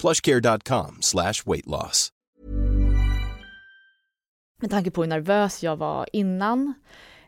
[0.00, 2.12] plushcare.com slash weight loss.
[4.62, 6.74] Med tanke på hur nervös jag var innan.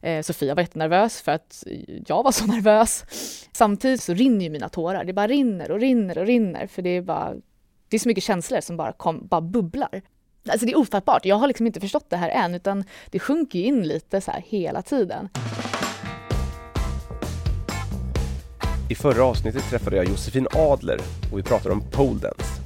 [0.02, 1.64] Eh, Sofia var jättenervös för att
[2.06, 3.04] jag var så nervös.
[3.52, 5.04] Samtidigt så rinner ju mina tårar.
[5.04, 7.34] Det bara rinner och rinner och rinner för det är bara
[7.88, 10.02] det är så mycket känslor som bara, kom, bara bubblar.
[10.48, 11.24] Alltså det är ofattbart.
[11.24, 14.44] Jag har liksom inte förstått det här än utan det sjunker in lite så här
[14.46, 15.28] hela tiden.
[18.90, 21.00] I förra avsnittet träffade jag Josefin Adler
[21.32, 22.59] och vi pratade om poledance.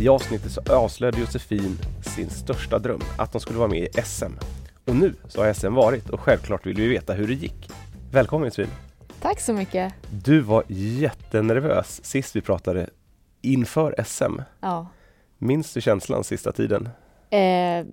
[0.00, 4.32] I avsnittet så avslöjade Josefin sin största dröm, att de skulle vara med i SM.
[4.84, 7.70] Och nu så har SM varit och självklart vill vi veta hur det gick.
[8.12, 8.70] Välkommen Josefin!
[9.20, 9.94] Tack så mycket!
[10.24, 12.90] Du var jättenervös sist vi pratade
[13.42, 14.40] inför SM.
[14.60, 14.86] Ja.
[15.38, 16.88] Minns du känslan sista tiden?
[17.30, 17.86] Eh,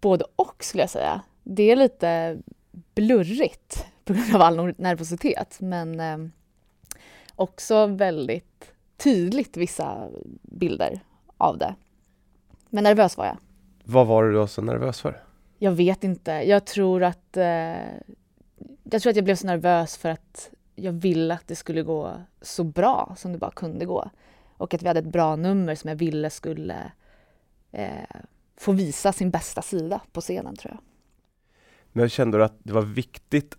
[0.00, 1.22] både och skulle jag säga.
[1.42, 2.38] Det är lite
[2.94, 6.18] blurrigt på grund av all nervositet men eh,
[7.36, 10.08] också väldigt tydligt vissa
[10.42, 11.00] bilder
[11.40, 11.74] av det.
[12.70, 13.36] Men nervös var jag.
[13.84, 15.22] Vad var du då så nervös för?
[15.58, 16.30] Jag vet inte.
[16.32, 17.44] Jag tror att eh,
[18.90, 22.12] jag tror att jag blev så nervös för att jag ville att det skulle gå
[22.40, 24.10] så bra som det bara kunde gå.
[24.56, 26.92] Och att vi hade ett bra nummer som jag ville skulle
[27.72, 28.16] eh,
[28.56, 30.80] få visa sin bästa sida på scenen tror jag.
[31.92, 33.56] Men kände du att det var viktigt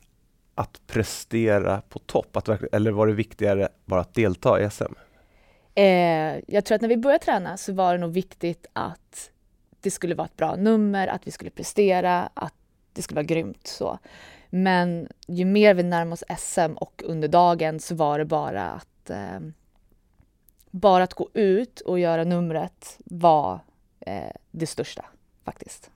[0.56, 2.38] att prestera på topp?
[2.38, 4.94] Att, eller var det viktigare bara att delta i SM?
[5.76, 9.32] Eh, jag tror att när vi började träna så var det nog viktigt att
[9.82, 12.54] det skulle vara ett bra nummer, att vi skulle prestera, att
[12.94, 13.68] det skulle vara grymt.
[13.68, 14.00] Så.
[14.50, 19.10] Men ju mer vi närmade oss SM och under dagen så var det bara att
[19.10, 19.40] eh,
[20.72, 23.60] bara att gå ut och göra numret var
[24.00, 25.06] eh, det största
[25.46, 25.92] faktiskt.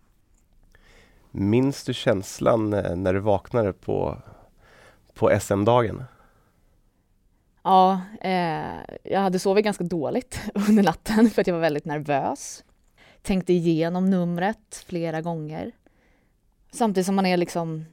[1.32, 4.18] Minns du känslan eh, när du vaknade på,
[5.14, 6.04] på SM-dagen?
[7.66, 10.40] Ja, eh, jag hade sovit ganska dåligt
[10.70, 12.64] under natten för att jag var väldigt nervös.
[13.22, 15.72] Tänkte igenom numret flera gånger.
[16.72, 17.86] Samtidigt som man är liksom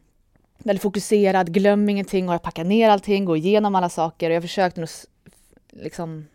[0.59, 4.31] väldigt fokuserad, glöm ingenting, har packat ner allting, går igenom alla saker.
[4.31, 4.89] Och jag försökte nog
[5.71, 6.27] liksom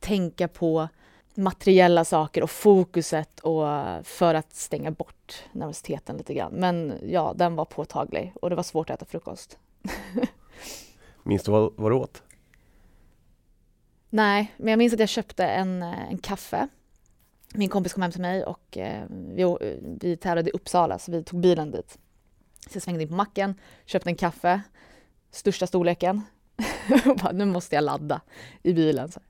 [0.00, 0.88] tänka på
[1.34, 3.66] materiella saker och fokuset och
[4.02, 6.52] för att stänga bort nervositeten lite grann.
[6.52, 9.58] Men ja, den var påtaglig och det var svårt att äta frukost.
[11.26, 12.22] Minns du vad, vad du åt?
[14.10, 16.68] Nej, men jag minns att jag köpte en, eh, en kaffe.
[17.54, 19.56] Min kompis kom hem till mig och eh, vi,
[20.00, 21.98] vi tävlade i Uppsala så vi tog bilen dit.
[22.70, 23.54] Så jag svängde in på macken,
[23.86, 24.60] köpte en kaffe,
[25.30, 26.22] största storleken.
[27.06, 28.20] och bara, nu måste jag ladda
[28.62, 29.12] i bilen.
[29.12, 29.20] Så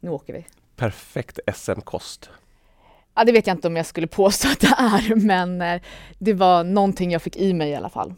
[0.00, 0.46] nu åker vi.
[0.76, 2.30] Perfekt SM-kost.
[3.14, 5.82] Ja, det vet jag inte om jag skulle påstå att det är, men eh,
[6.18, 8.14] det var någonting jag fick i mig i alla fall.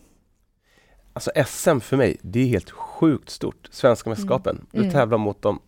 [1.16, 3.68] Alltså SM för mig, det är helt sjukt stort.
[3.70, 4.56] Svenska mästerskapen.
[4.56, 4.66] Mm.
[4.70, 4.90] Du mm.
[4.90, 5.60] tävlar mot dem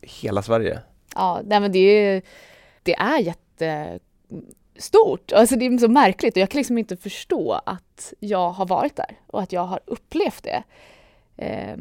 [0.00, 0.80] hela Sverige.
[1.14, 2.22] Ja, nej, men det är,
[2.82, 5.32] det är jättestort.
[5.32, 8.96] Alltså det är så märkligt och jag kan liksom inte förstå att jag har varit
[8.96, 10.62] där och att jag har upplevt det.
[11.36, 11.76] Eh,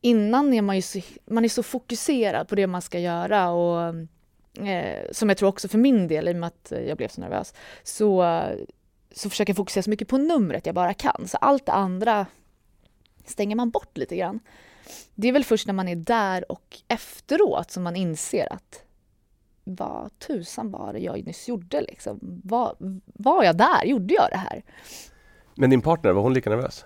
[0.00, 3.94] innan är man ju så, man är så fokuserad på det man ska göra och
[4.66, 7.20] eh, som jag tror också för min del, i och med att jag blev så
[7.20, 8.42] nervös, så,
[9.16, 11.28] så försöker jag fokusera så mycket på numret jag bara kan.
[11.28, 12.26] Så allt det andra
[13.24, 14.40] stänger man bort lite grann.
[15.14, 18.84] Det är väl först när man är där och efteråt som man inser att
[19.64, 22.40] vad tusan var det jag nyss gjorde liksom?
[22.44, 23.84] Var, var jag där?
[23.84, 24.62] Gjorde jag det här?
[25.54, 26.84] Men din partner, var hon lika nervös?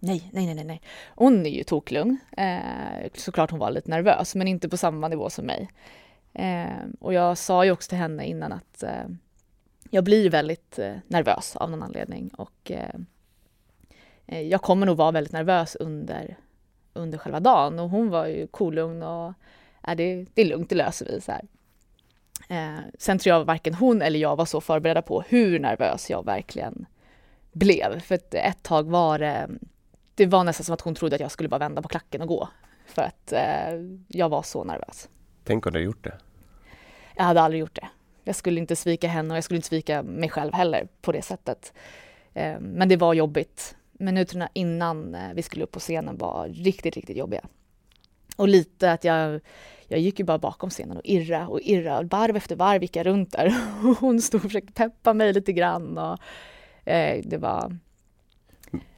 [0.00, 0.82] Nej, nej, nej, nej.
[1.08, 2.18] Hon är ju toklugn.
[2.36, 5.70] Eh, såklart hon var lite nervös, men inte på samma nivå som mig.
[6.32, 9.08] Eh, och jag sa ju också till henne innan att eh,
[9.90, 12.94] jag blir väldigt eh, nervös av någon anledning och eh,
[14.26, 16.36] eh, jag kommer nog vara väldigt nervös under,
[16.92, 19.32] under själva dagen och hon var ju kolugn och
[19.88, 21.20] äh, det, det är lugnt, det löser vi.
[21.20, 21.42] Så här.
[22.48, 26.24] Eh, sen tror jag varken hon eller jag var så förberedda på hur nervös jag
[26.24, 26.86] verkligen
[27.52, 28.00] blev.
[28.00, 29.48] För ett, ett tag var det,
[30.14, 32.28] det var nästan som att hon trodde att jag skulle bara vända på klacken och
[32.28, 32.48] gå.
[32.86, 33.74] För att eh,
[34.08, 35.08] jag var så nervös.
[35.44, 36.14] Tänk om du hade gjort det?
[37.16, 37.88] Jag hade aldrig gjort det.
[38.28, 41.22] Jag skulle inte svika henne och jag skulle inte svika mig själv heller på det
[41.22, 41.72] sättet.
[42.34, 43.76] Eh, men det var jobbigt.
[43.92, 47.44] Minuterna innan eh, vi skulle upp på scenen var riktigt, riktigt jobbiga.
[48.36, 49.40] Och lite att jag,
[49.86, 52.02] jag gick ju bara bakom scenen och irra och irra.
[52.02, 53.54] Varv efter varv gick jag runt där
[54.00, 55.98] hon stod och försökte peppa mig lite grann.
[55.98, 56.18] Och,
[56.90, 57.76] eh, det var...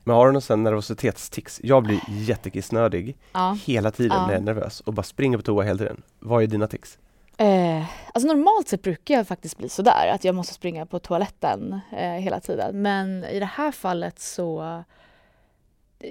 [0.04, 1.60] Men har du någon sån nervositetstics?
[1.64, 3.58] Jag blir jättekissnödig Ja.
[3.66, 4.26] hela tiden Ja.
[4.26, 6.02] när jag är nervös och bara springer på toa hela tiden.
[6.18, 6.98] Vad är dina tics?
[7.40, 7.84] Eh,
[8.14, 12.12] alltså normalt sett brukar jag faktiskt bli sådär, att jag måste springa på toaletten eh,
[12.12, 12.82] hela tiden.
[12.82, 14.82] Men i det här fallet så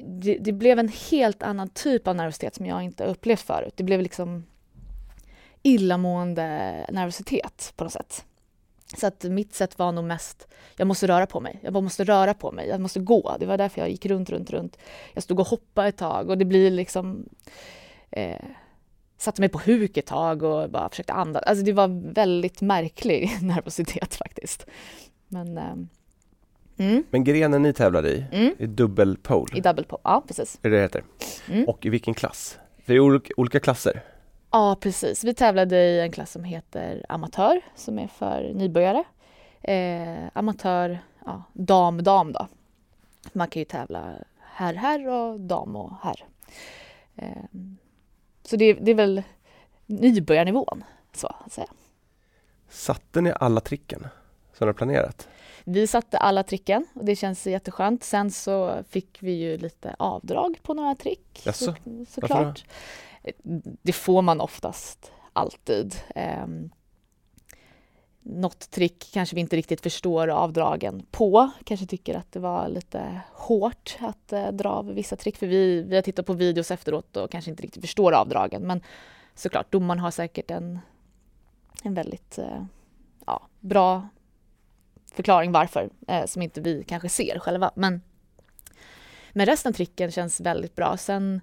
[0.04, 3.74] det, det blev en helt annan typ av nervositet som jag inte upplevt förut.
[3.76, 4.46] Det blev liksom
[5.64, 6.46] illamående
[6.90, 8.26] nervositet på något sätt.
[8.98, 12.04] Så att mitt sätt var nog mest, jag måste röra på mig, jag bara måste
[12.04, 13.36] röra på mig, jag måste gå.
[13.40, 14.78] Det var därför jag gick runt, runt, runt.
[15.14, 17.30] Jag stod och hoppade ett tag och det blir liksom
[18.12, 18.46] eh,
[19.20, 21.44] satte mig på huk ett tag och bara försökte andas.
[21.44, 24.66] Alltså det var väldigt märklig nervositet faktiskt.
[25.28, 25.74] Men eh,
[26.78, 30.60] mm, Men grenen ni tävlade i, mm, är dubbel pole, i double pole, ja precis.
[30.62, 31.04] är det det heter?
[31.50, 31.66] Mm.
[31.66, 32.60] Och i vilken klass?
[32.86, 34.02] Det är olika, olika klasser.
[34.52, 39.04] Ja precis, vi tävlade i en klass som heter amatör som är för nybörjare.
[39.62, 42.48] Eh, amatör, ja, dam, dam då.
[43.34, 46.26] Man kan ju tävla herr, herr och dam och herr.
[47.16, 47.44] Eh,
[48.50, 49.24] så det, det är väl
[49.86, 51.68] nybörjarnivån så att säga.
[52.70, 54.08] Satte ni alla tricken
[54.54, 55.28] som har planerat?
[55.64, 58.04] Vi satte alla tricken och det känns jätteskönt.
[58.04, 61.42] Sen så fick vi ju lite avdrag på några trick.
[61.54, 61.76] Så,
[62.10, 62.66] såklart.
[63.82, 65.96] Det får man oftast alltid.
[66.44, 66.72] Um,
[68.22, 71.50] något trick kanske vi inte riktigt förstår avdragen på.
[71.64, 75.38] Kanske tycker att det var lite hårt att eh, dra av vissa trick.
[75.38, 78.62] För vi, vi har tittat på videos efteråt och kanske inte riktigt förstår avdragen.
[78.62, 78.82] Men
[79.36, 80.80] såklart, domaren har säkert en,
[81.84, 82.64] en väldigt eh,
[83.26, 84.08] ja, bra
[85.14, 87.72] förklaring varför, eh, som inte vi kanske ser själva.
[87.76, 88.02] Men,
[89.32, 90.98] men resten av tricken känns väldigt bra.
[90.98, 91.42] Sen,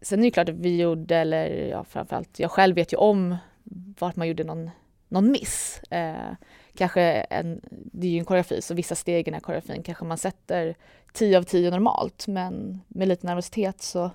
[0.00, 3.36] sen är det klart att vi gjorde, eller ja, framförallt jag själv vet ju om
[3.98, 4.70] vart man gjorde någon,
[5.08, 5.80] någon miss.
[5.90, 6.32] Eh,
[6.74, 10.04] kanske en, det är ju en koreografi, så vissa steg i den här koreografin kanske
[10.04, 10.74] man sätter
[11.12, 14.10] 10 av 10 normalt, men med lite nervositet så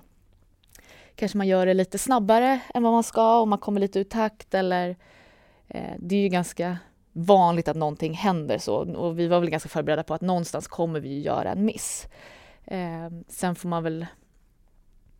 [1.14, 4.04] kanske man gör det lite snabbare än vad man ska och man kommer lite ur
[4.04, 4.96] takt eller
[5.68, 6.78] eh, det är ju ganska
[7.12, 11.00] vanligt att någonting händer så och vi var väl ganska förberedda på att någonstans kommer
[11.00, 12.08] vi göra en miss.
[12.64, 14.06] Eh, sen får man väl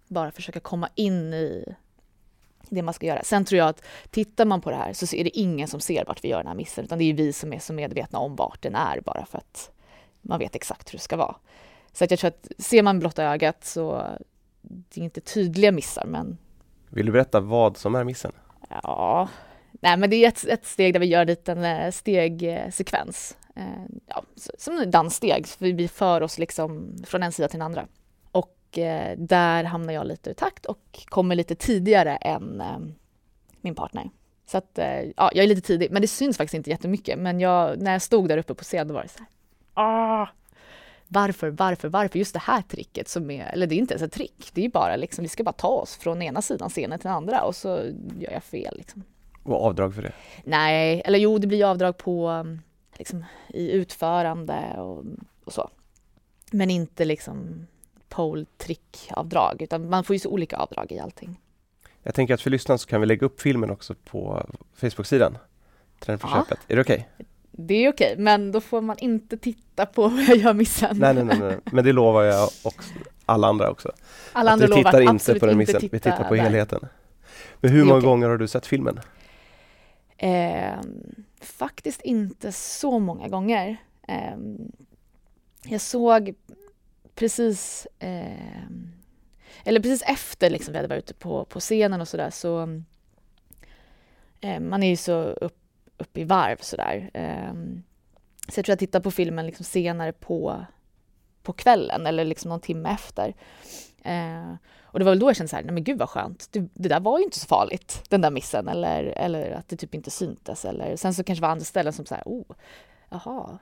[0.08, 1.74] bara försöka komma in i
[2.74, 3.22] det man ska göra.
[3.22, 6.04] Sen tror jag att tittar man på det här så är det ingen som ser
[6.04, 8.36] vart vi gör den här missen utan det är vi som är så medvetna om
[8.36, 9.70] vart den är bara för att
[10.22, 11.36] man vet exakt hur det ska vara.
[11.92, 14.02] Så att jag tror att ser man blotta ögat så
[14.62, 16.38] det är inte tydliga missar men
[16.88, 18.32] Vill du berätta vad som är missen?
[18.82, 19.28] Ja,
[19.70, 23.36] nej men det är ett, ett steg där vi gör en liten eh, stegsekvens.
[23.56, 23.62] Eh,
[24.06, 27.86] ja, s- som danssteg, för vi för oss liksom från en sida till den andra.
[28.72, 32.78] Och eh, där hamnar jag lite ur takt och kommer lite tidigare än eh,
[33.60, 34.10] min partner.
[34.46, 37.18] Så att, eh, ja, jag är lite tidig, men det syns faktiskt inte jättemycket.
[37.18, 39.28] Men jag, när jag stod där uppe på scen, då var det så här,
[39.74, 40.28] ah!
[41.08, 44.12] Varför, varför, varför just det här tricket som är, eller det är inte ens ett
[44.12, 47.08] trick, det är bara liksom, vi ska bara ta oss från ena sidan scenen till
[47.08, 47.68] den andra och så
[48.18, 49.02] gör jag fel liksom.
[49.42, 50.12] Och avdrag för det?
[50.44, 52.46] Nej, eller jo, det blir avdrag på
[52.98, 55.04] liksom, i utförande och,
[55.44, 55.70] och så.
[56.50, 57.66] Men inte liksom
[58.14, 61.40] pole trick-avdrag, utan man får ju så olika avdrag i allting.
[62.02, 65.38] Jag tänker att för lyssnarna så kan vi lägga upp filmen också på Facebook-sidan.
[66.00, 66.34] Träna för Ja.
[66.48, 66.58] köpet.
[66.68, 67.08] Är det okej?
[67.50, 70.96] Det är okej, men då får man inte titta på vad jag gör missen.
[70.98, 72.74] Nej, nej, nej, nej, men det lovar jag och
[73.26, 73.92] alla andra också.
[74.32, 76.42] Alla andra vi lovar tittar att inte på den missen, vi tittar på där.
[76.42, 76.80] helheten.
[77.60, 78.08] Men hur många okej.
[78.08, 79.00] gånger har du sett filmen?
[80.16, 83.76] Ehm, faktiskt inte så många gånger.
[84.08, 84.72] Ehm,
[85.64, 86.34] jag såg
[87.22, 88.66] precis, eh,
[89.64, 92.82] eller precis efter liksom vi hade varit ute på, på scenen och sådär så
[94.40, 95.58] eh, man är ju så upp,
[95.96, 97.10] upp i varv sådär.
[97.14, 97.52] Eh,
[98.48, 100.64] så jag tror jag tittade på filmen liksom senare på,
[101.42, 103.34] på kvällen eller liksom någon timme efter.
[104.04, 106.48] Eh, och det var väl då jag kände så här, nej men gud vad skönt,
[106.52, 109.76] det, det där var ju inte så farligt, den där missen, eller, eller att det
[109.76, 110.64] typ inte syntes.
[110.64, 112.56] Eller, sen så kanske det var andra ställen som så här, oh,
[113.08, 113.58] jaha,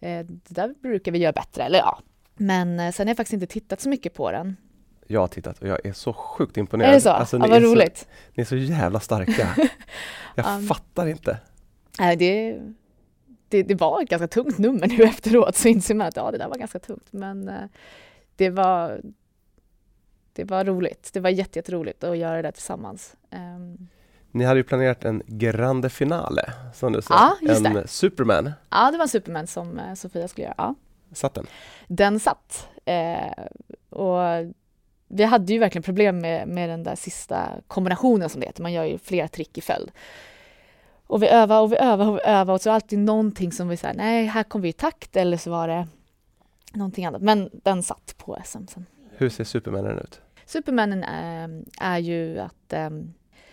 [0.00, 2.00] eh, det där brukar vi göra bättre, eller ja.
[2.40, 4.56] Men eh, sen har jag faktiskt inte tittat så mycket på den.
[5.06, 6.90] Jag har tittat och jag är så sjukt imponerad.
[6.90, 7.10] Är det så?
[7.10, 8.08] Alltså, ja, vad är så, roligt.
[8.34, 9.48] ni är så jävla starka.
[10.34, 11.38] Jag Um, fattar inte.
[11.98, 12.60] Nej, det,
[13.48, 16.38] det, det var ett ganska tungt nummer nu efteråt så inser man att ja, det
[16.38, 17.06] där var ganska tungt.
[17.10, 17.64] Men eh,
[18.36, 19.00] det var,
[20.32, 21.10] det var roligt.
[21.12, 23.16] Det var jätte, jätteroligt att göra det tillsammans.
[23.30, 23.88] Ehm,
[24.30, 27.36] Ni hade ju planerat en grande finale, som du sa.
[27.42, 27.88] Ja, en det.
[27.88, 28.52] Superman.
[28.70, 30.54] ja, det var en Superman som eh, Sofia skulle göra.
[30.58, 30.74] Ja.
[31.12, 31.46] Satt den?
[31.86, 32.68] Den satt.
[32.84, 33.44] Eh,
[33.90, 34.18] och
[35.08, 38.62] vi hade ju verkligen problem med, med den där sista kombinationen som det heter.
[38.62, 39.90] Man gör ju flera trick i följd.
[41.06, 43.52] Och vi övade och vi övade och vi övade och så var det alltid någonting
[43.52, 45.88] som vi sa, nej, här kom vi i takt eller så var det
[46.72, 47.22] någonting annat.
[47.22, 48.86] Men den satt på SM sen.
[49.10, 50.20] Hur ser Supermanen ut?
[50.46, 52.90] Supermannen är, är ju att eh,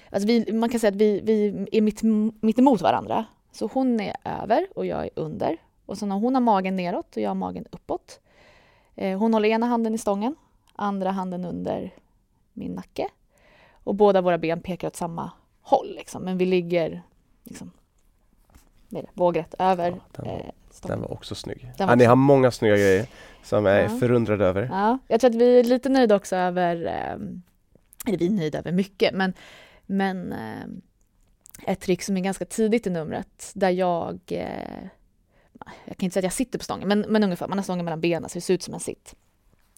[0.09, 2.01] alltså vi, man kan säga att vi, vi är mitt,
[2.41, 3.25] mitt emot varandra.
[3.51, 5.57] Så hon är över och jag är under.
[5.87, 8.19] Och så när hon har magen neråt och jag har magen uppåt.
[8.95, 10.35] Eh, hon håller ena handen i stången,
[10.75, 11.93] andra handen under
[12.53, 13.07] min nacke.
[13.83, 16.23] Och båda våra ben pekar åt samma håll, liksom.
[16.23, 17.01] men vi ligger
[17.43, 17.71] liksom,
[18.89, 20.45] det, vågrätt över Ja, den var- eh.
[20.87, 21.61] Den var också snygg.
[21.61, 23.07] Den Ja, var ni har många snygga grejer
[23.43, 23.89] som jag är Ja.
[23.99, 24.69] förundrad över.
[24.71, 28.59] Ja, jag tror att vi är lite nöjda också över, eh, eller vi är nöjda
[28.59, 29.33] över mycket, men,
[29.85, 30.65] men eh,
[31.71, 34.87] ett trick som är ganska tidigt i numret där jag, eh,
[35.85, 37.85] jag kan inte säga att jag sitter på stången, men, men ungefär, man har stången
[37.85, 39.15] mellan benen så det ser ut som en sitt.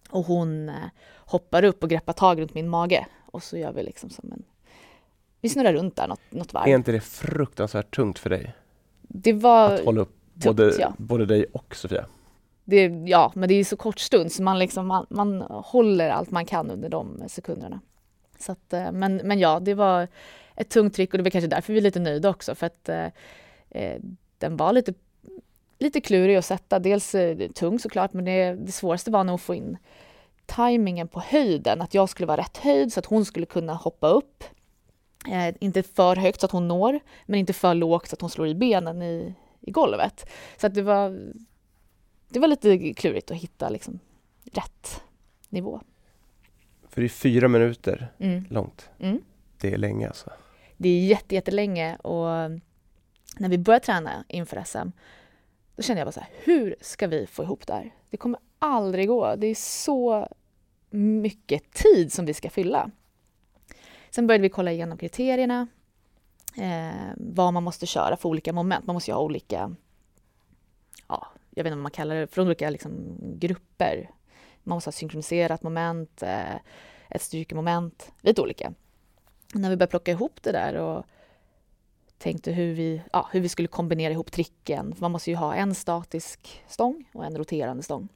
[0.10, 0.76] Och hon eh,
[1.16, 4.44] hoppar upp och greppar tag runt min mage och så gör vi liksom som en,
[5.42, 6.68] vi snurrar runt där något, något varv.
[6.68, 8.56] Är inte det fruktansvärt tungt för dig?
[9.02, 10.94] Det var, Att hålla upp tungt, både, ja.
[10.98, 12.06] både dig och Sofia?
[12.70, 16.32] det, ja, men det är så kort stund så man, liksom, man, man håller allt
[16.32, 17.80] man kan under de sekunderna.
[18.40, 20.08] Så att, eh, men, men ja, det var
[20.56, 22.90] ett tungt trick och det var kanske därför vi är lite nöjda också för att
[22.90, 23.06] eh,
[23.70, 24.00] eh,
[24.38, 24.94] den var lite,
[25.80, 26.80] lite klurig att sätta.
[26.80, 29.78] Dels eh, tung såklart, men det, det svåraste var nog att få in
[30.46, 34.08] tajmingen på höjden, att jag skulle vara rätt höjd så att hon skulle kunna hoppa
[34.08, 34.44] upp.
[35.32, 38.30] Eh, inte för högt så att hon når, men inte för lågt så att hon
[38.30, 40.30] slår i benen i, i golvet.
[40.58, 41.34] Så att det var
[42.30, 44.00] det var lite klurigt att hitta liksom
[44.54, 45.02] rätt
[45.50, 45.82] nivå.
[46.90, 48.46] För det är fyra minuter Mm.
[48.50, 48.90] långt.
[49.00, 49.22] Mm.
[49.62, 50.30] Det är länge alltså.
[50.78, 52.26] Det är jätte, jättelänge och
[53.38, 54.90] när vi började träna inför SM
[55.80, 57.96] då kände jag bara så här, hur ska vi få ihop det här?
[58.10, 59.36] Det kommer aldrig gå.
[59.36, 60.28] Det är så
[60.90, 62.92] mycket tid som vi ska fylla.
[64.10, 65.68] Sen började vi kolla igenom kriterierna,
[66.58, 68.86] eh, vad man måste köra för olika moment.
[68.86, 69.76] Man måste ju ha olika,
[71.08, 74.10] ja, jag vet inte vad man kallar det, från olika liksom, grupper.
[74.64, 76.56] Man måste ha synkroniserat moment, eh,
[77.10, 78.74] ett styrkemoment, lite olika.
[79.54, 81.06] När vi började plocka ihop det där och
[82.20, 84.96] tänkte hur vi, ja, hur vi skulle kombinera ihop tricken.
[84.98, 88.08] Man måste ju ha en statisk stång och en roterande stång.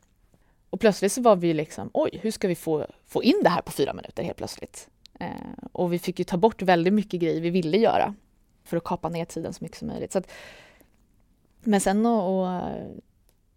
[0.69, 3.61] Och plötsligt så var vi liksom, oj, hur ska vi få, få in det här
[3.61, 4.89] på fyra minuter helt plötsligt?
[5.19, 5.27] Eh,
[5.71, 8.15] och vi fick ju ta bort väldigt mycket grejer vi ville göra
[8.63, 10.11] för att kapa ner tiden så mycket som möjligt.
[10.11, 10.31] Så att,
[11.59, 12.87] men sen att, att eh,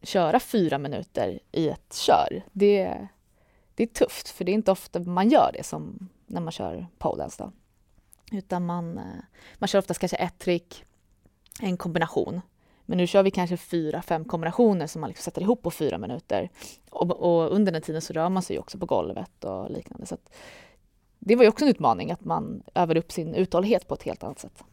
[0.03, 3.09] köra fyra minuter i ett kör, det,
[3.75, 6.87] det är tufft för det är inte ofta man gör det som när man kör
[6.99, 7.51] poledance.
[8.33, 9.05] Utan man, eh,
[9.59, 10.85] man kör oftast kanske ett trick,
[11.61, 12.41] en kombination.
[12.87, 15.99] Men nu kör vi kanske fyra, fem kombinationer som man liksom sätter ihop på fyra
[15.99, 16.51] minuter.
[16.91, 20.07] Och, och under den tiden så rör man sig också på golvet och liknande.
[20.07, 20.17] Så
[21.19, 24.25] det var ju också en utmaning att man övar upp sin uthållighet på ett helt
[24.25, 24.65] annat sätt.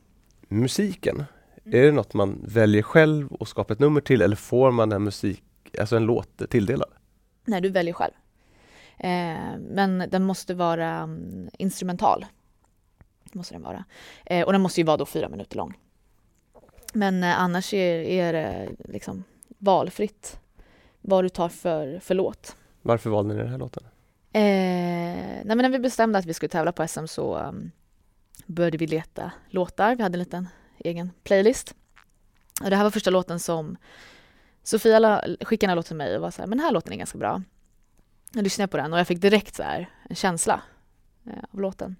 [0.47, 1.23] Musiken,
[1.65, 5.03] är det något man väljer själv och skapar ett nummer till eller får man en
[5.03, 5.43] musik,
[5.79, 6.89] alltså en låt tilldelad?
[7.45, 8.13] Nej, du väljer själv.
[8.97, 12.25] Eh, men den måste vara mm, instrumental.
[13.31, 13.85] Måste den vara.
[14.25, 15.77] Eh, och den måste ju vara då fyra minuter lång.
[16.93, 19.23] Men eh, annars är, är det liksom
[19.57, 20.39] valfritt
[21.01, 22.55] vad du tar för, för låt.
[22.81, 23.83] Varför valde ni den här låten?
[24.33, 27.71] Eh, nej, men när vi bestämde att vi skulle tävla på SM så um,
[28.45, 29.95] började vi leta låtar.
[29.95, 31.75] Vi hade en liten egen playlist.
[32.63, 33.77] Och det här var första låten som
[34.63, 36.93] Sofia la, skickade en låt till mig och var så här, men den här låten
[36.93, 37.41] är ganska bra.
[38.33, 40.61] Jag lyssnade på den och jag fick direkt så här en känsla
[41.25, 41.95] eh, av låten.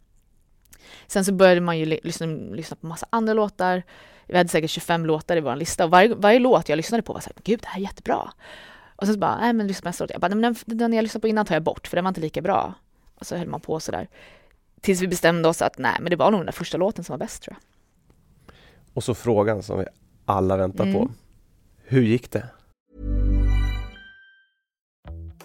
[1.07, 2.27] Sen så började man ju li- lyssna,
[2.81, 3.83] på massa andra låtar.
[4.27, 7.13] Vi hade säkert 25 låtar i vår lista och varje, varje låt jag lyssnade på
[7.13, 8.31] var så här, gud det här är jättebra.
[8.95, 10.11] Och sen så bara, nej men lyssna på nästa låt.
[10.11, 12.09] Jag bara, men den, den jag lyssnade på innan tar jag bort för den var
[12.09, 12.73] inte lika bra.
[13.15, 14.07] Och så höll man på sådär.
[14.81, 17.13] Tills vi bestämde oss att nej men det var nog den där första låten som
[17.13, 18.55] var bäst tror jag.
[18.93, 19.85] Och så frågan som vi
[20.25, 20.93] alla väntar Mm.
[20.95, 21.11] på.
[21.83, 22.45] Hur gick det?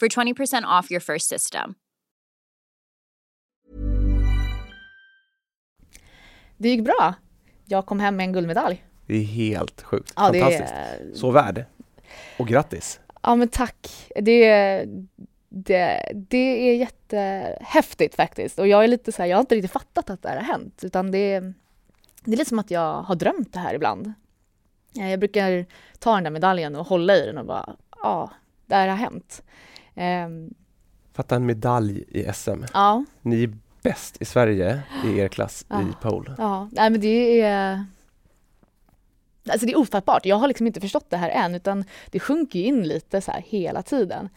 [0.00, 1.74] for 20% off your first system.
[6.56, 7.14] Det gick bra.
[7.64, 8.84] Jag kom hem med en guldmedalj.
[9.06, 10.12] Det är helt sjukt.
[10.16, 10.72] Ja, det Fantastiskt.
[10.72, 11.64] är- Så värd.
[12.38, 13.00] Och grattis.
[13.22, 14.08] Ja men tack.
[14.16, 14.84] Det,
[15.48, 18.58] det, det är jättehäftigt faktiskt.
[18.58, 20.42] Och jag är lite så här, jag har inte riktigt fattat att det här har
[20.44, 20.84] hänt.
[20.84, 21.40] Utan det,
[22.24, 24.12] det är lite som att jag har drömt det här ibland.
[24.92, 25.66] Jag brukar
[25.98, 28.30] ta den där medaljen och hålla i den och bara, ja,
[28.66, 29.42] det här har hänt.
[29.96, 30.54] Ehm,
[31.12, 32.64] Fatta en medalj i SM.
[32.74, 35.82] ja, Ni är bäst i Sverige i er klass Ja.
[35.82, 36.34] i pole.
[36.38, 37.84] ja, nej men det är
[39.50, 40.26] Alltså det är ofattbart.
[40.26, 43.30] Jag har liksom inte förstått det här än utan det sjunker ju in lite så
[43.32, 44.28] här hela tiden.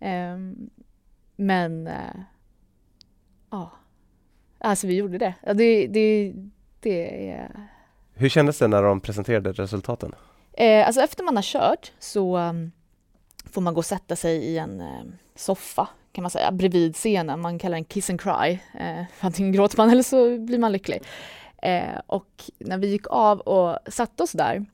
[0.00, 0.70] Ehm,
[1.36, 2.16] men eh,
[3.50, 3.70] ja,
[4.58, 5.34] alltså vi gjorde det.
[5.54, 6.32] Det, det,
[6.80, 7.50] det är...
[8.14, 10.14] Hur kändes det när de presenterade resultaten?
[10.52, 12.72] Eh, alltså efter man har kört så um,
[13.44, 15.02] får man gå och sätta sig i en eh,
[15.34, 17.40] soffa kan man säga, bredvid scenen.
[17.40, 18.58] Man kallar den kiss and cry.
[18.74, 21.02] Eh, antingen gråter man eller så blir man lycklig.
[21.62, 24.66] Eh, och när vi gick av och satte oss där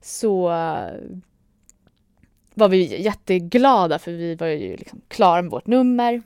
[0.00, 0.92] så eh,
[2.54, 6.22] var vi jätteglada för vi var ju liksom klara med vårt nummer.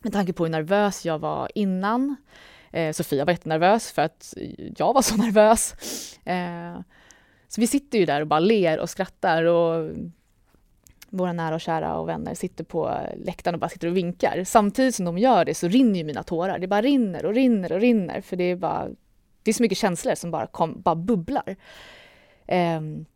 [0.00, 2.16] Med tanke på hur nervös jag var innan.
[2.70, 4.34] Eh, Sofia var jättenervös för att
[4.76, 5.74] jag var så nervös.
[6.24, 6.80] Eh,
[7.48, 9.90] så vi sitter ju där och bara ler och skrattar och
[11.12, 14.44] våra nära och kära och vänner sitter på läktaren och bara sitter och vinkar.
[14.44, 16.58] Samtidigt som de gör det så rinner ju mina tårar.
[16.58, 18.88] Det bara rinner och rinner och rinner för det är bara
[19.42, 21.56] det är så mycket känslor som bara, kom, bara bubblar.
[22.48, 23.06] Um,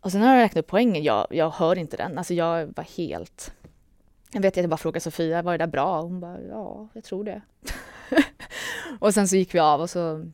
[0.00, 2.18] och sen har jag räknat upp poängen, jag, jag hör inte den.
[2.18, 3.52] Alltså jag var helt...
[4.32, 6.00] Jag vet att jag bara frågade Sofia, var det där bra?
[6.00, 7.42] Hon bara, ja, jag tror det.
[8.98, 10.30] och sen så gick vi av och så...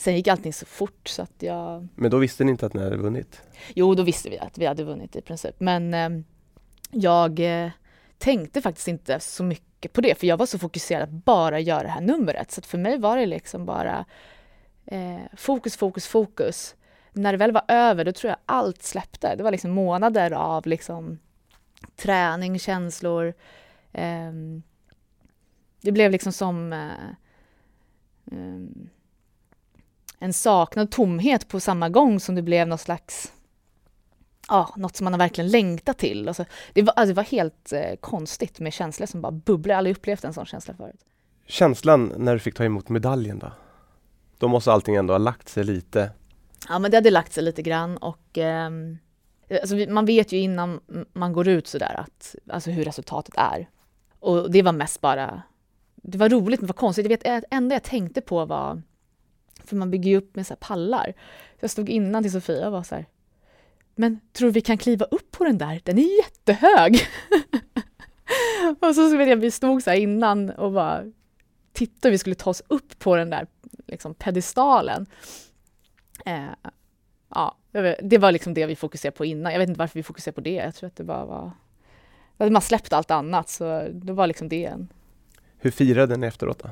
[0.00, 1.88] Sen gick allting så fort så att jag...
[1.94, 3.42] Men då visste ni inte att ni hade vunnit?
[3.74, 5.54] Jo, då visste vi att vi hade vunnit i princip.
[5.58, 6.24] Men eh,
[6.90, 7.70] jag eh,
[8.18, 11.82] tänkte faktiskt inte så mycket på det, för jag var så fokuserad att bara göra
[11.82, 12.50] det här numret.
[12.50, 14.04] Så att för mig var det liksom bara
[14.86, 16.74] eh, fokus, fokus, fokus.
[17.12, 19.34] När det väl var över, då tror jag allt släppte.
[19.36, 21.18] Det var liksom månader av liksom
[21.96, 23.34] träning, känslor.
[23.92, 24.62] ehm,
[25.80, 27.10] det blev liksom som eh,
[28.32, 28.88] ehm,
[30.20, 33.32] en saknad tomhet på samma gång som det blev någon slags
[34.48, 36.28] ja, något som man har verkligen längtat till.
[36.28, 39.72] Alltså, det, var, alltså, det var helt eh, konstigt med känslor som bara bubblar.
[39.72, 41.04] Jag har aldrig upplevt en sån känsla förut.
[41.46, 43.52] Känslan när du fick ta emot medaljen då?
[44.38, 46.10] Då måste allting ändå ha lagt sig lite.
[46.68, 48.98] Ja, men det hade lagt sig lite grann och ehm,
[49.60, 50.80] alltså, man vet ju innan
[51.12, 53.68] man går ut sådär att, alltså hur resultatet är.
[54.20, 55.42] Och det var mest bara,
[55.94, 57.04] det var roligt men det var konstigt.
[57.04, 58.82] Jag vet, det enda jag tänkte på var,
[59.70, 61.14] för man bygger ju upp med så här pallar.
[61.60, 63.06] Jag stod innan till Sofia och var så här,
[63.94, 65.80] men tror du vi kan kliva upp på den där?
[65.84, 67.06] Den är jättehög!
[68.80, 71.04] och så vet jag, vi stod så här innan och bara
[71.72, 73.46] tittade, vi skulle ta oss upp på den där
[73.86, 75.06] liksom, pedestalen.
[76.26, 76.70] Eh,
[77.28, 77.56] ja,
[78.02, 79.52] det var liksom det vi fokuserade på innan.
[79.52, 80.54] Jag vet inte varför vi fokuserade på det.
[80.54, 81.52] Jag tror att det bara var...
[82.50, 84.74] Man släppte allt annat, så det var liksom det.
[85.58, 86.70] Hur firade ni efteråt då?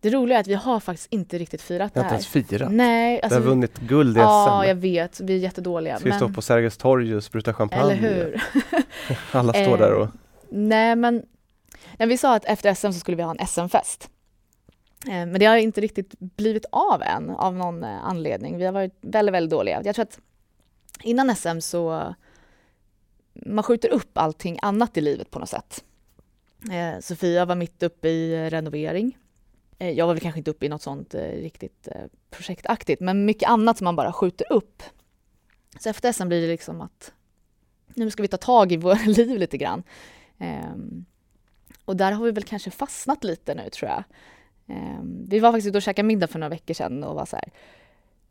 [0.00, 2.06] Det roliga är att vi har faktiskt inte riktigt firat det här.
[2.06, 2.72] Inte ens firat?
[2.72, 3.20] Nej.
[3.22, 4.20] Alltså, du har vunnit guld i SM.
[4.20, 5.20] Ja, jag vet.
[5.20, 5.96] Vi är jättedåliga.
[5.96, 6.18] Ska vi men...
[6.18, 7.82] stå på Sergels torg och spruta champagne?
[7.82, 8.42] Eller hur?
[9.32, 10.04] Alla står där och...
[10.04, 10.10] Eh,
[10.48, 11.22] nej, men
[11.96, 14.10] när vi sa att efter SM så skulle vi ha en SM-fest.
[15.06, 18.56] Eh, men det har inte riktigt blivit av än av någon eh, anledning.
[18.56, 19.82] Vi har varit väldigt, väldigt dåliga.
[19.84, 20.18] Jag tror att
[21.02, 22.14] innan SM så
[23.46, 25.84] man skjuter upp allting annat i livet på något sätt.
[27.00, 29.27] Sofia var mitt uppe i renovering Eh,
[29.78, 33.24] Eh, jag var väl kanske inte uppe i något sånt eh, riktigt eh, projektaktigt, men
[33.24, 34.82] mycket annat som man bara skjuter upp.
[35.80, 37.12] Så efter SM blir det liksom att
[37.94, 39.82] nu ska vi ta tag i våra liv lite grann.
[40.38, 41.04] Ehm,
[41.84, 44.04] och där har vi väl kanske fastnat lite nu tror jag.
[44.66, 47.36] Ehm, vi var faktiskt ute och käkade middag för några veckor sedan och var så
[47.36, 47.50] här,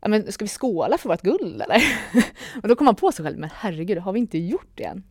[0.00, 1.82] ja men ska vi skåla för vårt guld eller?
[2.62, 5.04] och då kom man på sig själv, men herregud, har vi inte gjort det än?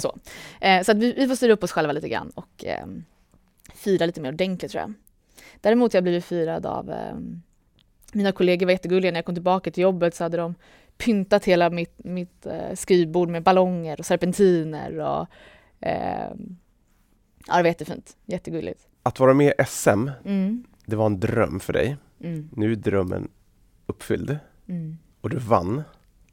[0.00, 0.18] så
[0.60, 2.64] ehm, så att vi, vi får styra upp oss själva lite grann och
[3.74, 4.94] fira lite mer ordentligt tror jag.
[5.64, 7.14] Däremot har jag blivit firad av eh,
[8.12, 9.12] mina kollegor var jättegulliga.
[9.12, 10.54] När jag kom tillbaka till jobbet så hade de
[10.96, 15.26] pyntat hela mitt, mitt eh, skrivbord med ballonger och serpentiner och
[15.80, 16.30] eh,
[17.46, 18.16] ja, det var jättefint.
[18.24, 18.88] Jättegulligt.
[19.02, 20.64] Att vara med i SM, mm.
[20.86, 21.96] det var en dröm för dig.
[22.20, 22.48] Mm.
[22.52, 23.28] Nu är drömmen
[23.86, 24.98] uppfylld mm.
[25.20, 25.82] och du vann.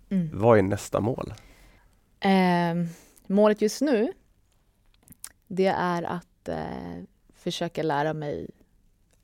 [0.10, 0.30] Mm.
[0.34, 1.34] Vad är nästa mål?
[2.20, 2.86] Eh,
[3.28, 4.13] målet just nu,
[5.48, 8.50] det är att eh, försöka lära mig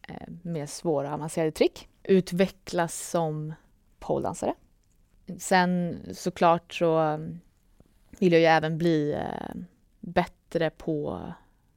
[0.08, 1.88] Eh, med svåra avancerade trick.
[2.04, 3.54] Utvecklas som
[4.00, 4.54] poledansare.
[5.38, 7.20] Sen såklart så
[8.20, 9.56] vill jag ju även bli eh,
[10.00, 11.22] bättre på,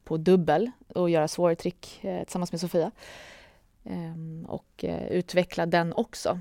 [0.04, 2.90] på dubbel och göra svårare trick eh, tillsammans med Sofia.
[3.84, 6.40] Ehm, och utveckla den också.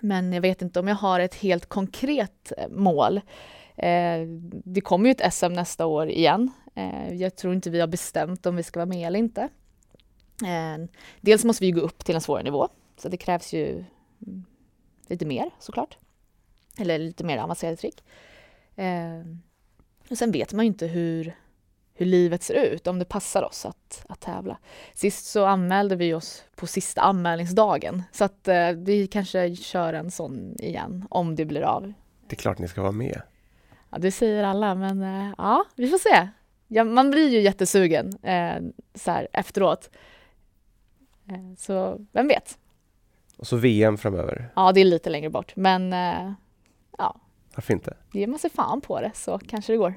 [0.00, 3.20] Men jag vet inte om jag har ett helt konkret mål.
[4.64, 6.50] Det kommer ju ett SM nästa år igen.
[7.12, 9.48] Jag tror inte vi har bestämt om vi ska vara med eller inte.
[10.44, 10.86] Eh,
[11.20, 13.84] dels måste vi gå upp till en svårare nivå, så det krävs ju
[14.26, 14.44] mm,
[15.06, 15.98] lite mer såklart.
[16.78, 18.04] Eller lite mer avancerade trick.
[18.76, 19.20] Eh,
[20.10, 21.36] och sen vet man ju inte hur,
[21.94, 24.58] hur livet ser ut, om det passar oss att, att tävla.
[24.94, 30.10] Sist så anmälde vi oss på sista anmälningsdagen, så att eh, vi kanske kör en
[30.10, 31.92] sån igen, om det blir av.
[32.26, 33.22] Det är klart ni ska vara med.
[33.90, 35.02] Ja, det säger alla, men
[35.38, 36.28] ja, vi får se.
[36.68, 38.56] Ja, man blir ju jättesugen eh,
[38.94, 39.90] så här, efteråt.
[41.28, 42.58] Eh, så vem vet?
[43.36, 44.52] Och så VM framöver?
[44.56, 46.32] Ja, det är lite längre bort, men eh,
[46.98, 47.20] ja.
[47.54, 47.96] Varför inte?
[48.12, 49.94] Ger man sig fan på det så kanske det går.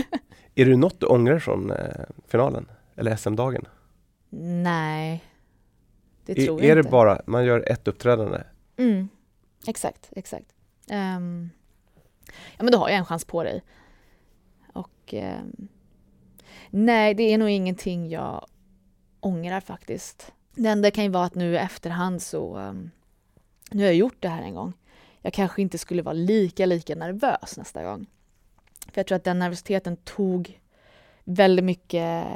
[0.54, 3.64] är det något du ångrar från eh, finalen eller SM-dagen?
[4.62, 5.24] Nej,
[6.24, 6.80] det är, tror jag är inte.
[6.80, 8.42] Är det bara, man gör ett uppträdande?
[8.76, 9.08] Mm,
[9.66, 10.54] exakt, exakt.
[10.90, 11.50] Um,
[12.56, 13.62] ja men då har jag en chans på dig.
[14.72, 15.68] Och um,
[16.70, 18.46] nej, det är nog ingenting jag
[19.20, 20.32] ångrar faktiskt.
[20.54, 22.58] Det enda kan ju vara att nu i efterhand så...
[22.58, 22.90] Um,
[23.70, 24.72] nu har jag gjort det här en gång.
[25.20, 28.06] Jag kanske inte skulle vara lika, lika nervös nästa gång.
[28.92, 30.60] För jag tror att den nervositeten tog
[31.24, 32.26] väldigt mycket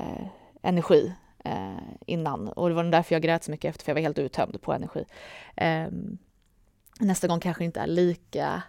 [0.63, 1.13] energi
[1.45, 1.77] eh,
[2.07, 2.49] innan.
[2.49, 4.73] Och det var därför jag grät så mycket efter, för jag var helt uttömd på
[4.73, 5.05] energi.
[5.57, 5.87] Eh,
[7.01, 8.63] nästa gång kanske inte är lika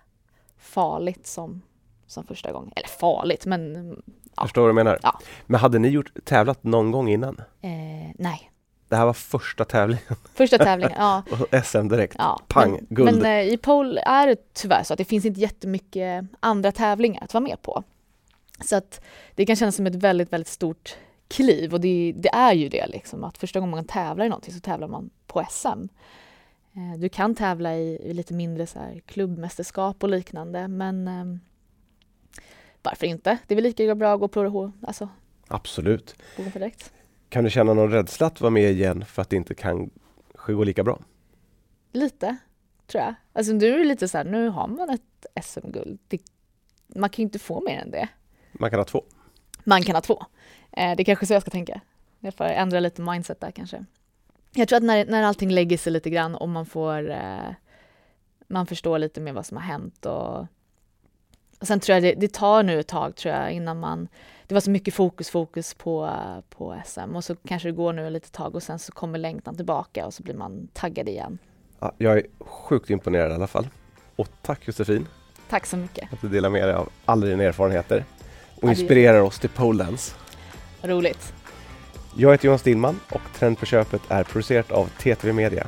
[0.57, 1.61] farligt som,
[2.07, 2.71] som första gången.
[2.75, 3.95] Eller farligt, men
[4.39, 4.43] Ja.
[4.43, 4.99] Förstår vad du menar?
[5.03, 5.19] Ja.
[5.45, 7.41] Men hade ni gjort, tävlat någon gång innan?
[7.61, 8.51] Eh, nej.
[8.89, 10.15] Det här var första tävlingen?
[10.33, 11.23] Första tävlingen, ja.
[11.31, 12.39] och SM direkt, ja.
[12.47, 13.21] pang, men, guld.
[13.21, 17.23] Men eh, i pole är det tyvärr så att det finns inte jättemycket andra tävlingar
[17.23, 17.83] att vara med på.
[18.65, 19.01] Så att
[19.35, 20.95] det kan kännas som ett väldigt, väldigt stort
[21.27, 24.53] kliv och det, det är ju det liksom att första gången man tävlar i någonting
[24.53, 25.67] så tävlar man på SM.
[26.73, 31.39] Eh, du kan tävla i, i lite mindre så här klubbmästerskap och liknande men ehm,
[32.81, 33.37] varför inte?
[33.47, 35.09] Det är väl lika bra att gå på alltså,
[35.47, 36.15] Absolut.
[36.37, 36.93] Gå direkt.
[37.29, 39.89] Kan du känna någon rädsla att vara med igen för att det inte kan
[40.47, 40.99] gå lika bra?
[41.91, 42.37] Lite,
[42.87, 43.13] tror jag.
[43.33, 45.99] Alltså nu är lite så här, nu har man ett SM-guld.
[46.95, 48.07] Man kan ju inte få mer än det.
[48.51, 49.03] Man kan ha två.
[49.63, 50.25] Man kan ha två.
[50.71, 51.81] Eh, det är kanske så jag ska tänka.
[52.19, 53.85] Jag får ändra lite mindset där kanske.
[54.53, 57.53] Jag tror att när, när allting lägger sig lite grann och man får eh,
[58.47, 60.47] man förstår lite mer vad som har hänt och
[61.59, 64.07] och sen tror jag det, det, tar nu ett tag tror jag innan man...
[64.47, 66.09] Det var så mycket fokus, fokus på,
[66.49, 69.19] på SM och så kanske det går nu ett litet tag och sen så kommer
[69.19, 71.37] längtan tillbaka och så blir man taggad igen.
[71.79, 73.67] Ja, jag är sjukt imponerad i alla fall.
[74.15, 75.07] Och tack Josefin!
[75.49, 76.13] Tack så mycket!
[76.13, 78.05] Att du delar med dig av alla dina erfarenheter
[78.61, 80.15] och inspirerar oss till poledance.
[80.81, 81.33] roligt.
[82.15, 85.67] Jag heter Johan Stillman och Trend på köpet är producerat av TTV Media.